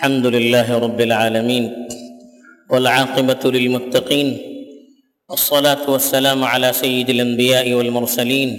[0.00, 1.64] الحمد لله رب العالمين
[2.70, 4.28] والعاقبة للمتقين
[5.28, 8.56] والصلاة والسلام على سيد الأنبياء والمرسلين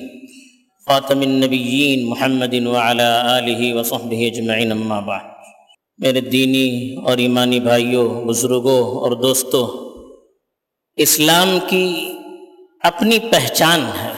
[0.85, 3.09] خاتم النبيين محمد وعلى
[3.39, 5.25] آله وصحبه أجمعين أما بعد.
[5.97, 9.67] میرے دینی اور ایمانی بھائیوں بزرگوں اور دوستوں
[10.95, 12.13] اسلام کی
[12.83, 14.13] اپنی پہچان ہے،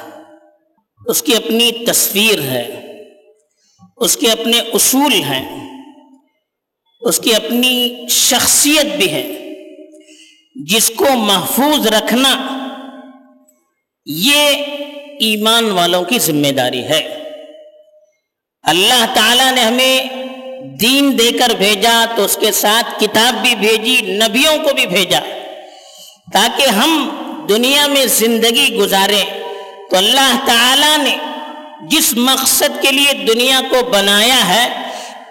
[1.08, 2.96] اس کی اپنی تصویر ہے،
[3.98, 5.63] اس کے اپنے اصول ہیں۔
[7.04, 9.54] اس کی اپنی شخصیت بھی ہے۔
[10.56, 12.48] جس کو محفوظ رکھنا
[14.06, 14.48] یہ
[15.20, 17.24] ایمان والوں کی ذمہ داری ہے۔
[18.64, 20.10] اللہ تعالیٰ نے ہمیں
[20.66, 25.20] دین دے کر بھیجا تو اس کے ساتھ کتاب بھی بھیجی، نبیوں کو بھی بھیجا۔
[26.34, 27.10] تاکہ ہم
[27.50, 29.44] دنیا میں زندگی گزاریں۔
[29.90, 31.18] تو اللہ تعالیٰ نے
[31.82, 34.83] جس مقصد کے لیے دنیا کو بنایا ہے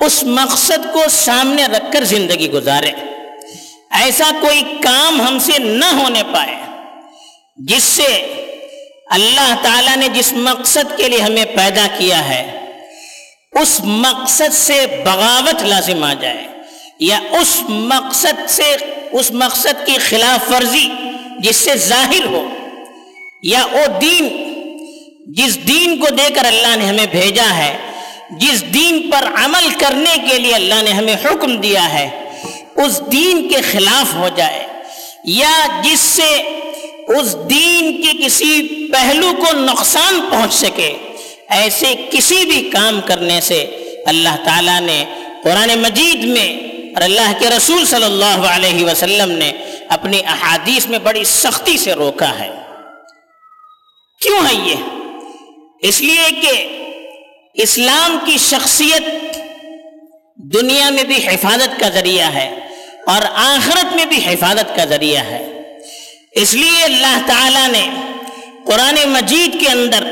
[0.05, 2.91] اس مقصد کو سامنے رکھ کر زندگی گزارے۔
[3.99, 6.55] ایسا کوئی کام ہم سے نہ ہونے پائے،
[7.69, 8.07] جس سے
[9.11, 12.43] اللہ تعالیٰ نے جس مقصد کے لیے ہمیں پیدا کیا ہے،
[13.53, 16.47] اس مقصد سے بغاوت لازم آ جائے،
[17.01, 18.75] یا اس مقصد سے،
[19.13, 20.87] اس مقصد کی خلاف ورزی
[21.39, 22.47] جس سے ظاہر ہو،
[23.43, 24.29] یا وہ دین
[25.37, 27.73] جس دین کو دے کر اللہ نے ہمیں بھیجا ہے
[28.39, 32.31] جس دین پر عمل کرنے کے لیے اللہ نے ہمیں حکم دیا ہے،
[32.77, 34.67] اس دین کے خلاف ہو جائے۔
[35.25, 36.61] یا جس سے
[37.09, 40.93] اس دین کے کسی پہلو کو نقصان پہنچ سکے،
[41.49, 43.63] ایسے کسی بھی کام کرنے سے
[44.07, 45.05] اللہ تعالیٰ نے
[45.43, 46.59] قرآن مجید میں
[46.95, 49.53] اور اللہ کے رسول صلی اللہ علیہ وسلم نے
[49.89, 52.51] اپنی احادیث میں بڑی سختی سے روکا ہے۔
[54.21, 54.75] کیوں ہے یہ؟
[55.83, 56.82] اس لیے کہ
[57.55, 59.03] اسلام کی شخصیت
[60.37, 62.59] دنیا میں بھی حفاظت کا ذریعہ ہے
[63.07, 65.71] اور آخرت میں بھی حفاظت کا ذریعہ ہے۔
[66.33, 67.91] اس لیے اللہ تعالیٰ نے
[68.65, 70.05] قرآن مجید کے اندر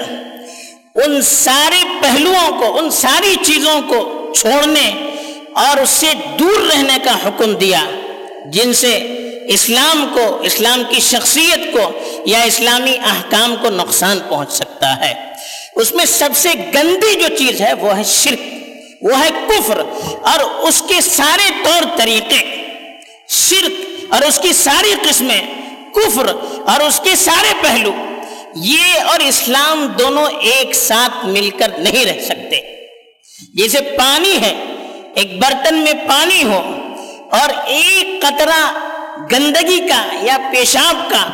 [0.95, 4.91] ان سارے پہلوؤں کو، ان ساری چیزوں کو چھوڑنے
[5.53, 7.85] اور اس سے دور رہنے کا حکم دیا،
[8.53, 8.97] جن سے
[9.49, 11.91] اسلام کو، اسلام کی شخصیت کو
[12.27, 15.30] یا اسلامی احکام کو نقصان پہنچ سکتا ہے۔
[15.81, 18.41] اس میں سب سے گندی جو چیز ہے وہ ہے شرک،
[19.03, 19.79] وہ ہے کفر،
[20.31, 22.41] اور اس کے سارے طور طریقے،
[23.37, 25.41] شرک، اور اس کی ساری قسمیں،
[25.95, 26.29] کفر،
[26.67, 27.93] اور اس کے سارے پہلو،
[28.65, 32.61] یہ اور اسلام دونوں ایک ساتھ مل کر نہیں رہ سکتے۔
[33.55, 34.55] جیسے پانی ہے،
[35.15, 36.61] ایک برتن میں پانی ہو،
[37.39, 38.61] اور ایک قطرہ
[39.33, 41.25] گندگی کا یا پیشاب کا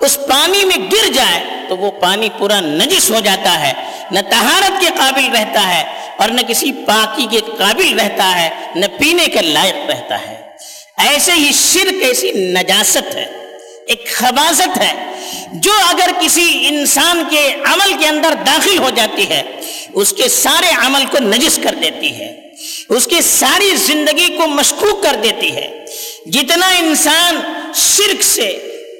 [0.00, 3.72] اس پانی میں گر جائے تو وہ پانی پورا نجس ہو جاتا ہے۔
[4.10, 5.82] نہ تہارت کے قابل رہتا ہے
[6.16, 10.36] اور نہ کسی پاکی کے قابل رہتا ہے، نہ پینے کے لائق رہتا ہے۔
[10.96, 13.24] ایسے ہی شرک، ایسی نجاست ہے،
[13.86, 14.92] ایک خباست ہے
[15.52, 19.42] جو اگر کسی انسان کے عمل کے اندر داخل ہو جاتی ہے،
[19.94, 22.32] اس کے سارے عمل کو نجس کر دیتی ہے،
[22.88, 25.68] اس کی ساری زندگی کو مشکوک کر دیتی ہے۔
[26.26, 27.40] جتنا انسان
[27.74, 28.48] شرک سے،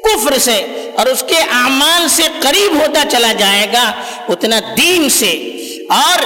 [0.04, 0.62] کفر سے
[0.97, 3.93] اور اس کے اعمال سے قریب ہوتا چلا جائے گا،
[4.28, 5.50] اتنا دین سے۔
[5.91, 6.22] اور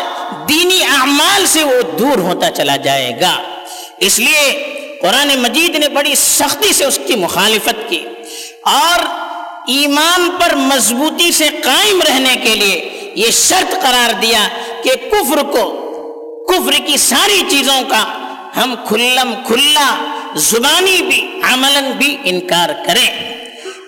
[0.48, 3.42] دینی اعمال سے وہ دور ہوتا چلا جائے گا۔
[3.98, 8.04] اس لیے قرآن مجید نے بڑی سختی سے اس کی مخالفت کی۔
[8.62, 9.00] اور
[9.66, 14.48] ایمان پر مضبوطی سے قائم رہنے کے لیے یہ شرط قرار دیا
[14.82, 15.84] کہ کفر کو،
[16.48, 18.04] کفر کی ساری چیزوں کا
[18.56, 23.37] ہم کھلم کھلا زبانی بھی، عملاً بھی انکار کریں۔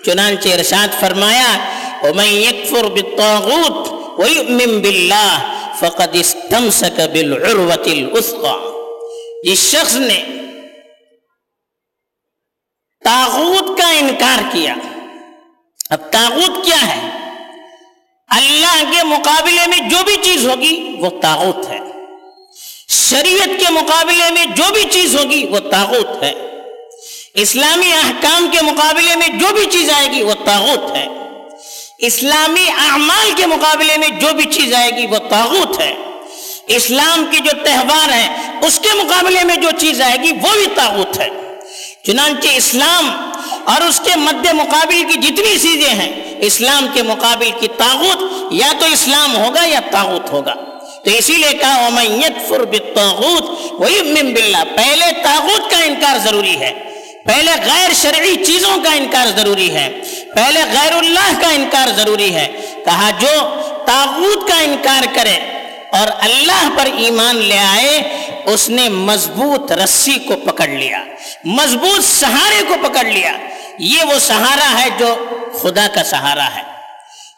[0.05, 1.57] چنانچہ ارشاد فرمایا،
[2.03, 3.89] وَمَن يَكْفُرْ بِالطَّاغُوتِ
[4.21, 5.41] وَيُؤْمِن بِاللَّهِ
[5.79, 8.71] فَقَدْ اسْتَمْسَكَ بِالْعُرْوَةِ الْأُثْقَى
[9.43, 10.23] جس شخص نے
[13.03, 14.75] تاغوت کا انکار کیا،
[15.89, 17.09] اب تاغوت کیا ہے؟
[18.27, 21.79] اللہ کے مقابلے میں جو بھی چیز ہوگی، وہ تاغوت ہے۔
[22.89, 26.50] شریعت کے مقابلے میں جو بھی چیز ہوگی، وہ تاغوت ہے۔
[27.33, 31.07] اسلامی احکام کے مقابلے میں جو بھی چیز آئے گی وہ تاغوت ہے۔
[31.97, 35.95] اسلامی اعمال کے مقابلے میں جو بھی چیز آئے گی وہ تاغوت ہے۔
[36.67, 40.67] اسلام کے جو تہوار ہیں، اس کے مقابلے میں جو چیز آئے گی وہ بھی
[40.75, 41.29] تاغوت ہے۔
[42.03, 43.31] چنانچہ اسلام
[43.65, 48.73] اور اس کے مد مقابل کی جتنی چیزیں ہیں، اسلام کے مقابل کی تاغوت یا
[48.79, 50.53] تو اسلام ہوگا یا تاغوت ہوگا۔
[51.05, 52.51] تو اسی لیے کہا امیت
[53.71, 56.90] وہی من باللہ پہلے تاغوت کا انکار ضروری ہے۔
[57.25, 60.01] پہلے غیر شرعی چیزوں کا انکار ضروری ہے۔
[60.35, 62.47] پہلے غیر اللہ کا انکار ضروری ہے۔
[62.85, 65.35] کہا جو تاغوت کا انکار کرے
[65.91, 68.01] اور اللہ پر ایمان لے آئے،
[68.45, 71.03] اس نے مضبوط رسی کو پکڑ لیا۔
[71.43, 73.31] مضبوط سہارے کو پکڑ لیا۔
[73.79, 75.15] یہ وہ سہارا ہے جو
[75.61, 76.61] خدا کا سہارا ہے۔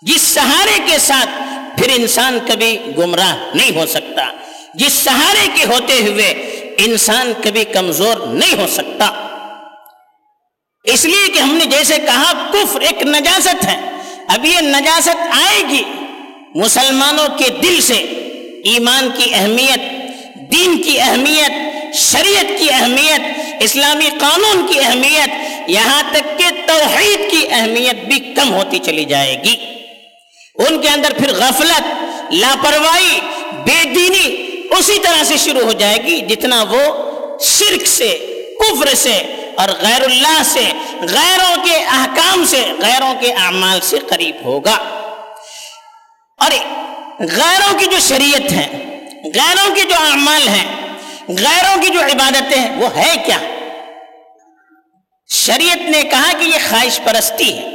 [0.02, 1.30] جس سہارے کے ساتھ
[1.80, 4.32] پھر انسان کبھی گمراہ نہیں ہو سکتا۔
[4.74, 6.28] جس سہارے کے ہوتے ہوئے
[6.78, 9.23] انسان کبھی کمزور نہیں ہو سکتا۔
[10.84, 13.82] اس لیے کہ ہم نے جیسے کہا کفر ایک نجاست ہے۔
[14.28, 15.84] اب یہ نجاست آئے گی
[16.56, 17.94] مسلمانوں کے دل سے۔
[18.64, 19.80] ایمان کی اہمیت،
[20.52, 21.52] دین کی اہمیت،
[21.96, 23.22] شریعت کی اہمیت،
[23.60, 25.30] اسلامی قانون کی اہمیت،
[25.68, 29.56] یہاں تک کہ توحید کی اہمیت بھی کم ہوتی چلی جائے گی۔
[30.56, 31.82] ان کے اندر پھر غفلت،
[32.34, 33.20] لاپرواہی،
[33.66, 36.82] بے دینی اسی طرح سے شروع ہو جائے گی جتنا وہ
[37.40, 38.18] شرک سے،
[38.60, 40.72] کفر سے اور غیر اللہ سے،
[41.02, 44.76] غیروں کے احکام سے، غیروں کے اعمال سے قریب ہوگا۔
[46.38, 46.52] اور
[47.20, 49.00] غیروں کی جو شریعت ہے،
[49.36, 50.66] غیروں کے جو اعمال ہیں،
[51.28, 53.38] غیروں کی جو عبادتیں ہیں، وہ ہے کیا؟
[55.30, 57.70] شریعت نے کہا کہ یہ خواہش پرستی ہے۔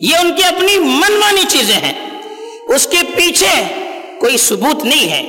[0.00, 2.10] یہ ان کی اپنی منمانی چیزیں ہیں۔
[2.68, 3.64] اس کے پیچھے
[4.20, 5.22] کوئی ثبوت نہیں ہے،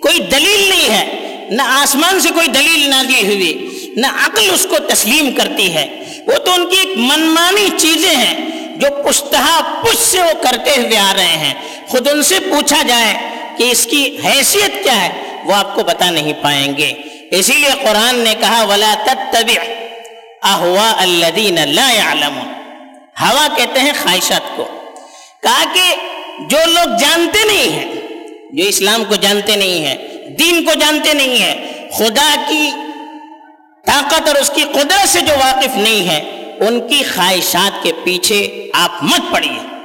[0.00, 3.65] کوئی دلیل نہیں ہے، نہ آسمان سے کوئی دلیل نہ دی ہوئی۔
[3.96, 8.46] نہ عقل اس کو تسلیم کرتی ہے۔ وہ تو ان کی ایک منمانی چیزیں ہیں
[8.76, 11.54] جو پشتہا پش سے وہ کرتے ہوئے آ رہے ہیں۔
[11.88, 13.14] خود ان سے پوچھا جائے
[13.58, 16.92] کہ اس کی حیثیت کیا ہے، وہ آپ کو بتا نہیں پائیں گے۔
[17.30, 19.60] اسی لیے قرآن نے کہا، ولا تتبع
[20.42, 22.52] احوا الذین لا يعلمون۔
[23.20, 24.64] ہوا کہتے ہیں خواہشات کو۔
[25.42, 25.94] کہا کہ
[26.50, 27.92] جو لوگ جانتے نہیں ہیں،
[28.52, 29.96] جو اسلام کو جانتے نہیں ہیں،
[30.28, 31.54] دین کو جانتے نہیں ہیں،
[31.92, 32.70] خدا کی
[33.86, 36.18] طاقت اور اس کی قدرت سے جو واقف نہیں ہے
[36.60, 39.76] ان کی خواہشات کے پیچھے آپ مت پڑیے۔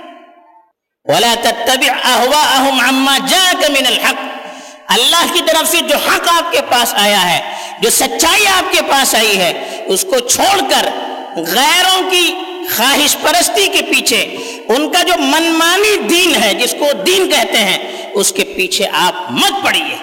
[1.05, 4.41] ولا تتبع اهواءهم عما جاءك من الحق۔
[4.87, 7.39] اللہ کی طرف سے جو حق آپ کے پاس آیا ہے،
[7.81, 10.89] جو سچائی آپ کے پاس آئی ہے، اس کو چھوڑ کر
[11.35, 12.33] غیروں کی
[12.77, 14.21] خواہش پرستی کے پیچھے،
[14.67, 19.31] ان کا جو منمانی دین ہے، جس کو دین کہتے ہیں، اس کے پیچھے آپ
[19.31, 19.97] مت پڑیے۔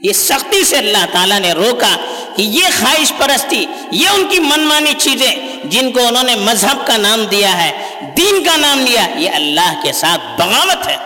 [0.00, 1.96] یہ سختی سے اللہ تعالیٰ نے روکا۔
[2.42, 7.24] یہ خواہش پرستی، یہ ان کی منمانی چیزیں جن کو انہوں نے مذہب کا نام
[7.24, 10.96] دیا ہے، دین کا نام لیا، یہ اللہ کے ساتھ بغاوت ہے۔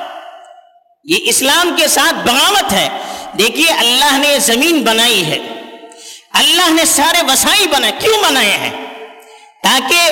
[1.05, 2.89] یہ اسلام کے ساتھ بغاوت ہے۔
[3.39, 5.39] دیکھیے، اللہ نے زمین بنائی ہے۔
[6.33, 8.71] اللہ نے سارے وسائی بنائے کیوں بنائے ہیں؟
[9.63, 10.11] تاکہ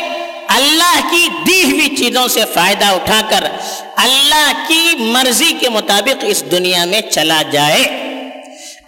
[0.48, 3.44] اللہ کی دی ہوئی چیزوں سے فائدہ اٹھا کر
[3.96, 8.07] اللہ کی مرضی کے مطابق اس دنیا میں چلا جائے۔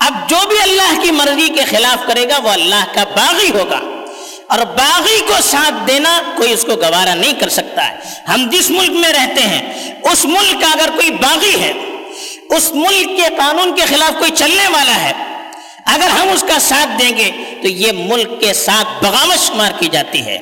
[0.00, 3.80] اب جو بھی اللہ کی مرضی کے خلاف کرے گا وہ اللہ کا باغی ہوگا
[4.46, 7.96] اور باغی کو ساتھ دینا کوئی اس کو گوارا نہیں کر سکتا ہے۔
[8.28, 11.72] ہم جس ملک میں رہتے ہیں، اس ملک کا اگر کوئی باغی ہے،
[12.56, 15.12] اس ملک کے قانون کے خلاف کوئی چلنے والا ہے،
[15.84, 17.30] اگر ہم اس کا ساتھ دیں گے
[17.62, 20.38] تو یہ ملک کے ساتھ بغاوت شمار کی جاتی ہے۔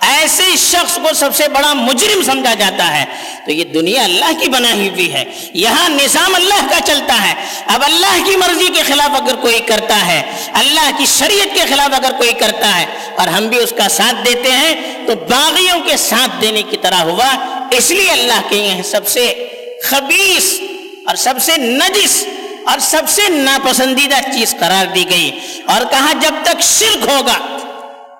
[0.00, 3.04] ایسے شخص کو سب سے بڑا مجرم سمجھا جاتا ہے۔
[3.44, 5.24] تو یہ دنیا اللہ کی بنائی ہوئی ہے۔
[5.54, 7.34] یہاں نظام اللہ کا چلتا ہے۔
[7.66, 10.22] اب اللہ کی مرضی کے خلاف اگر کوئی کرتا ہے،
[10.52, 12.86] اللہ کی شریعت کے خلاف اگر کوئی کرتا ہے
[13.18, 14.74] اور ہم بھی اس کا ساتھ دیتے ہیں،
[15.06, 17.28] تو باغیوں کے ساتھ دینے کی طرح ہوا۔
[17.70, 19.48] اس لیے اللہ کے یہ سب سے
[19.84, 20.60] خبیص
[21.06, 22.24] اور سب سے نجس
[22.66, 27.56] اور سب سے ناپسندیدہ چیز قرار دی گئی۔ اور کہا، جب تک شرک ہوگا،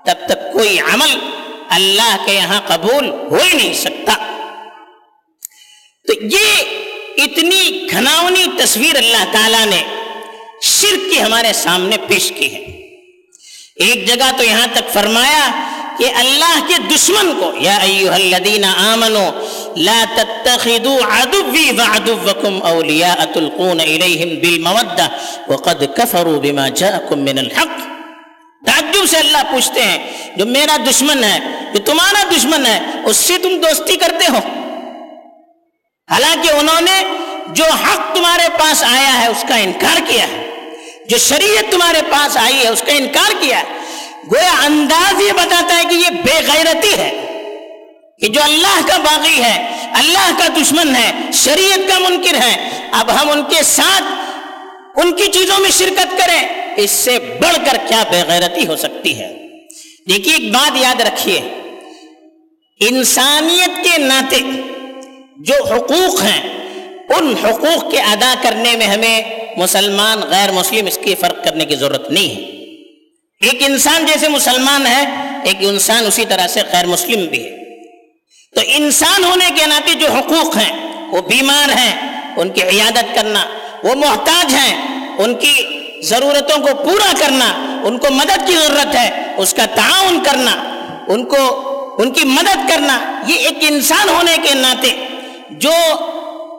[0.05, 1.19] تب تک کوئی عمل
[1.71, 4.13] اللہ کے یہاں قبول ہو ہی نہیں سکتا۔
[6.07, 6.63] تو یہ
[7.19, 9.83] اتنی گھناونی تصویر اللہ تعالی نے
[10.63, 12.59] شرک کی ہمارے سامنے پیش کی ہے۔
[13.77, 15.51] ایک جگہ تو یہاں تک فرمایا
[15.99, 19.31] کہ اللہ کے دشمن کو، یا ایوہ الذین آمنوا،
[19.77, 25.09] لا تتخذوا عدوی وعدوکم اولیاء تلقون الیہم بالمودہ،
[25.49, 27.88] وقد کفروا بما جاءکم من الحق۔
[28.69, 31.39] تعجب سے اللہ پوچھتے ہیں، جو میرا دشمن ہے،
[31.75, 34.39] جو تمہارا دشمن ہے، اس سے تم دوستی کرتے ہو۔
[36.11, 37.05] حالانکہ انہوں نے
[37.47, 40.45] جو حق تمہارے پاس آیا ہے، اس کا انکار کیا ہے۔
[41.09, 43.65] جو شریعت تمہارے پاس آئی ہے، اس کا انکار کیا ہے۔
[44.35, 47.25] گویا انداز یہ بتاتا ہے کہ یہ بے غیرتی ہے۔
[48.21, 53.23] کہ جو اللہ کا باغی ہے، اللہ کا دشمن ہے، شریعت کا منکر ہے، اب
[53.23, 54.03] ہم ان کے ساتھ
[54.99, 59.19] ان کی چیزوں میں شرکت کریں۔ اس سے بڑھ کر کیا بے غیرتی ہو سکتی
[59.19, 59.35] ہے؟
[60.09, 61.41] دیکھیے، ایک بات یاد رکھیے۔
[62.81, 64.37] انسانیت کے ناطے
[65.37, 66.69] جو حقوق ہیں،
[67.17, 69.23] ان حقوق کے ادا کرنے میں ہمیں
[69.57, 72.43] مسلمان غیر مسلم اس کی فرق کرنے کی ضرورت نہیں ہے۔
[73.49, 75.05] ایک انسان جیسے مسلمان ہے،
[75.45, 77.85] ایک انسان اسی طرح سے غیر مسلم بھی ہے۔
[78.55, 83.45] تو انسان ہونے کے ناطے جو حقوق ہیں، وہ بیمار ہیں، ان کی عیادت کرنا،
[83.83, 89.35] وہ محتاج ہیں، ان کی ضرورتوں کو پورا کرنا، ان کو مدد کی ضرورت ہے،
[89.37, 90.51] اس کا تعاون کرنا،
[91.09, 94.91] ان کو، ان کی مدد کرنا، یہ ایک انسان ہونے کے ناطے،
[95.51, 95.73] جو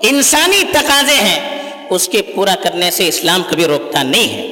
[0.01, 4.47] انسانی تقاضے ہیں، اس کے پورا کرنے سے اسلام کبھی روکتا نہیں ہے۔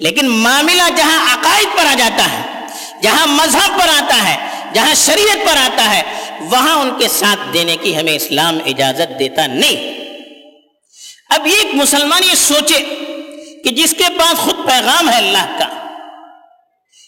[0.00, 2.66] لیکن معاملہ جہاں عقائد پر آ جاتا ہے،
[3.02, 4.36] جہاں مذہب پر آتا ہے،
[4.74, 6.02] جہاں شریعت پر آتا ہے،
[6.40, 9.98] وہاں ان کے ساتھ دینے کی ہمیں اسلام اجازت دیتا نہیں۔
[11.28, 13.07] اب یہ ایک مسلمان یہ سوچے
[13.64, 15.68] کہ جس کے پاس خود پیغام ہے اللہ کا،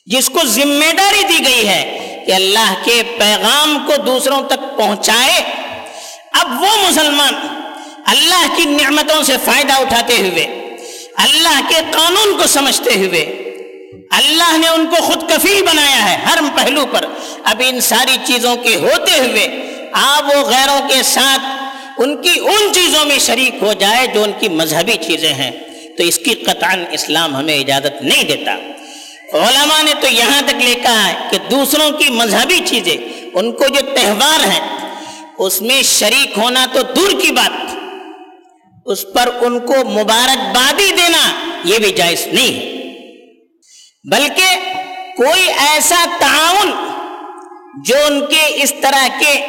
[0.07, 5.41] جس کو ذمہ داری دی گئی ہے کہ اللہ کے پیغام کو دوسروں تک پہنچائے،
[6.33, 7.35] اب وہ مسلمان
[8.07, 10.45] اللہ کی نعمتوں سے فائدہ اٹھاتے ہوئے،
[11.17, 13.25] اللہ کے قانون کو سمجھتے ہوئے،
[14.11, 17.05] اللہ نے ان کو خود کفیل بنایا ہے ہر پہلو پر۔
[17.45, 19.47] اب ان ساری چیزوں کے ہوتے ہوئے
[19.93, 24.33] آپ وہ غیروں کے ساتھ ان کی ان چیزوں میں شریک ہو جائے جو ان
[24.41, 25.51] کی مذہبی چیزیں ہیں۔
[26.01, 28.53] تو اس کی قطع اسلام ہمیں اجازت نہیں دیتا۔
[29.33, 32.97] علماء نے تو یہاں تک لکھا ہے کہ دوسروں کی مذہبی چیزیں،
[33.35, 34.79] ان کو جو تہوار ہیں،
[35.39, 37.77] اس میں شریک ہونا تو دور کی بات،
[38.87, 42.71] اس پر ان کو مبارکبادی دینا یہ بھی جائز نہیں ہے۔
[44.11, 44.57] بلکہ
[45.17, 46.71] کوئی ایسا تعاون
[47.85, 49.47] جو ان کے اس طرح کے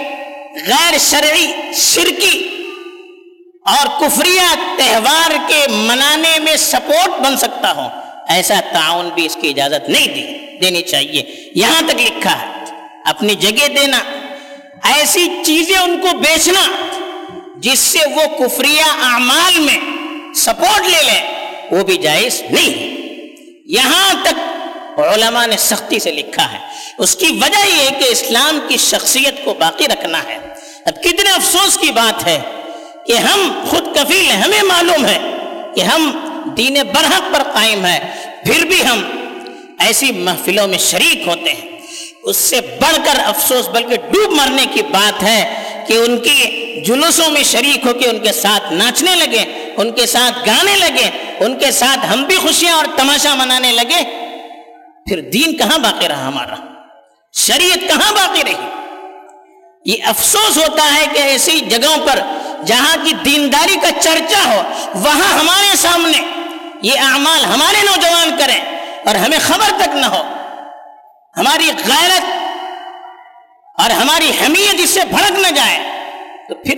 [0.68, 2.51] غیر شرعی شرکی
[3.72, 7.88] اور کفریہ تہوار کے منانے میں سپورٹ بن سکتا ہو
[8.28, 10.26] ایسا تعاون بھی اس کی اجازت نہیں دی۔
[10.62, 12.48] دینی چاہیے۔ یہاں تک لکھا ہے۔
[13.06, 14.00] اپنی جگہ دینا،
[14.84, 16.72] ایسی چیزیں ان کو بیچنا
[17.58, 19.78] جس سے وہ کفریہ اعمال میں
[20.34, 23.02] سپورٹ لے لیں وہ بھی جائز نہیں۔
[23.66, 26.58] یہاں تک علماء نے سختی سے لکھا ہے۔
[26.98, 30.38] اس کی وجہ یہ کہ اسلام کی شخصیت کو باقی رکھنا ہے۔
[30.86, 32.40] اب کتنے افسوس کی بات ہے۔
[33.08, 35.20] کہ ہم خود کفیل ہیں، ہمیں معلوم ہے
[35.76, 36.12] کہ ہم
[36.58, 38.00] دین برحق پر قائم ہے
[38.46, 39.04] پھر بھی ہم
[39.80, 41.72] ایسی محفلوں میں شریک ہوتے ہیں۔
[42.24, 46.38] اس سے بڑھ کر افسوس، بلکہ ڈوب مرنے کی بات ہے کہ ان کی
[46.86, 51.36] جلوسوں میں شریک ہو کے ان کے ساتھ ناچنے لگے، ان کے ساتھ گانے لگے،
[51.40, 54.04] ان کے ساتھ ہم بھی خوشیاں اور تماشا منانے لگے۔
[55.06, 56.56] پھر دین کہاں باقی رہا ہمارا؟
[57.34, 58.56] شریعت کہاں باقی رہی؟
[59.86, 62.20] یہ افسوس ہوتا ہے کہ ایسی جگہوں پر
[62.66, 64.62] جہاں کی دینداری کا چرچا ہو،
[64.96, 66.22] وہاں ہمارے سامنے
[66.82, 68.62] یہ اعمال ہمارے نوجوان کریں
[69.06, 70.24] اور ہمیں خبر تک نہ ہو۔
[71.38, 72.24] ہماری غیرت
[73.82, 75.80] اور ہماری حمیت اس سے بھڑک نہ جائے۔
[76.50, 76.78] تو پھر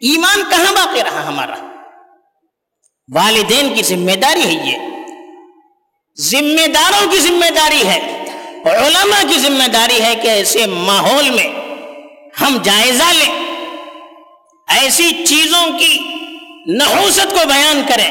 [0.00, 1.54] ایمان کہاں باقی رہا ہمارا؟
[3.14, 4.78] والدین کی ذمہ داری ہے یہ۔
[6.18, 8.24] ذمہ داروں کی ذمہ داری ہے۔
[8.64, 11.48] علماء کی ذمہ داری ہے کہ ایسے ماحول میں
[12.40, 13.41] ہم جائزہ لیں۔
[14.80, 15.98] ایسی چیزوں کی
[16.66, 18.10] نحوست کو بیان کریں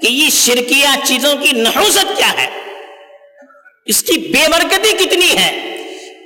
[0.00, 2.46] کہ یہ شرکیہ چیزوں کی نحوست کیا ہے؟
[3.86, 5.76] اس کی بے برکتی کتنی ہے؟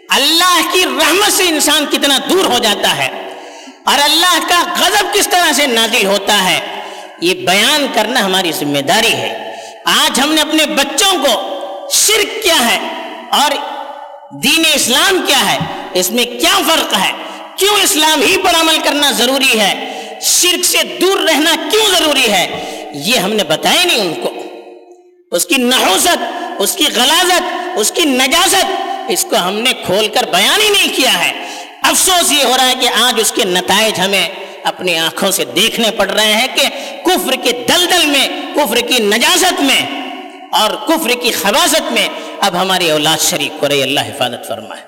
[0.09, 3.09] اللہ کی رحمت سے انسان کتنا دور ہو جاتا ہے
[3.85, 6.61] اور اللہ کا غضب کس طرح سے نازل ہوتا ہے؟
[7.21, 9.55] یہ بیان کرنا ہماری ذمہ داری ہے۔
[9.85, 11.59] آج ہم نے اپنے بچوں کو
[11.93, 12.79] شرک کیا ہے
[13.31, 13.51] اور
[14.43, 15.59] دین اسلام کیا ہے؟
[15.95, 17.13] اس میں کیا فرق ہے؟
[17.59, 19.91] کیوں اسلام ہی پر عمل کرنا ضروری ہے؟
[20.23, 22.47] شرک سے دور رہنا کیوں ضروری ہے؟
[22.95, 24.33] یہ ہم نے بتایا نہیں ان کو۔
[25.37, 26.19] اس کی نحوست،
[26.59, 27.43] اس کی غلازت،
[27.77, 28.65] اس کی نجازت
[29.09, 31.33] اس کو ہم نے کھول کر بیان ہی نہیں کیا ہے۔
[31.83, 34.29] افسوس یہ ہو رہا ہے کہ آج اس کے نتائج ہمیں
[34.65, 36.63] اپنی آنکھوں سے دیکھنے پڑ رہے ہیں کہ
[37.05, 40.11] کفر کے دلدل میں، کفر کی نجازت میں
[40.53, 42.09] اور کفر کی خباست میں
[42.41, 44.83] اب ہماری اولاد شریک ہو رہی اللہ حفاظت فرمائے۔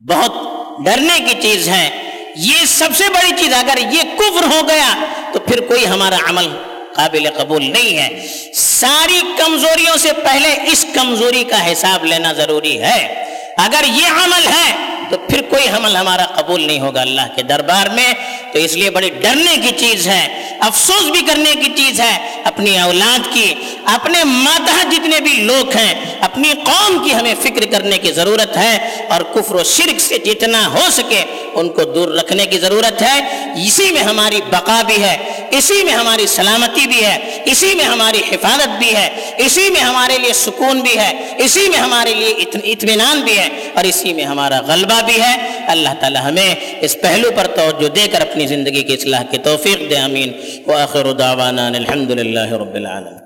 [0.00, 1.90] بہت ڈرنے کی چیز ہے
[2.34, 4.94] یہ سب سے بڑی چیز، اگر یہ کفر ہو گیا
[5.32, 6.48] تو پھر کوئی ہمارا عمل
[6.94, 13.24] قابل قبول نہیں ہے۔ ساری کمزوریوں سے پہلے اس کمزوری کا حساب لینا ضروری ہے۔
[13.56, 14.72] اگر یہ عمل ہے
[15.10, 18.14] تو پھر کوئی حمل ہمارا قبول نہیں ہوگا اللہ کے دربار میں۔
[18.52, 22.80] تو اس لیے بڑی ڈرنے کی چیز ہے، افسوس بھی کرنے کی چیز ہے اپنی
[22.80, 28.12] اولاد کی۔ اپنے ماتحت جتنے بھی لوگ ہیں، اپنی قوم کی ہمیں فکر کرنے کی
[28.12, 32.58] ضرورت ہے۔ اور کفر و شرک سے جتنا ہو سکے ان کو دور رکھنے کی
[32.58, 35.16] ضرورت ہے۔ اسی میں ہماری بقا بھی ہے۔
[35.58, 39.08] اسی میں ہماری سلامتی بھی ہے، اسی میں ہماری حفاظت بھی ہے،
[39.44, 41.10] اسی میں ہمارے لیے سکون بھی ہے،
[41.44, 45.34] اسی میں ہمارے لیے اطمینان بھی ہے اور اسی میں ہمارا غلبہ بھی ہے۔
[45.74, 49.90] اللہ تعالی ہمیں اس پہلو پر توجہ دے کر اپنی زندگی کی اصلاح کی توفیق
[49.90, 50.32] دے امین
[50.66, 53.23] وآخر دعوانا الحمد للہ رب العالمين